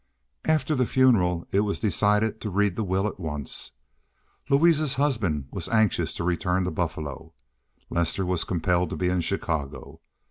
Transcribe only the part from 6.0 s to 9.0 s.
to return to Buffalo; Lester was compelled to